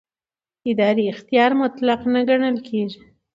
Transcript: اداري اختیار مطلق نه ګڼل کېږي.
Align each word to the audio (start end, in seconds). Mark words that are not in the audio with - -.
اداري 0.71 1.05
اختیار 1.13 1.51
مطلق 1.61 2.01
نه 2.13 2.21
ګڼل 2.27 2.57
کېږي. 2.67 3.01